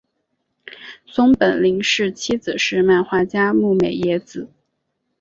[1.05, 4.49] 松本零士妻子是漫画家牧美也子。